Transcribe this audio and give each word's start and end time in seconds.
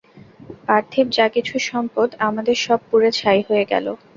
পার্থিব 0.67 1.05
যা 1.09 1.25
কিছু 1.35 1.55
সম্পদ, 1.69 2.09
আমাদের 2.27 2.55
সব 2.65 2.79
পুড়ে 2.89 3.09
ছাই 3.11 3.39
হয়ে 3.47 3.65
গেল। 3.71 3.85